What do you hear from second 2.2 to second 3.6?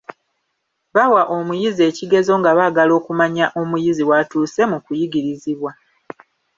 nga baagala okumanya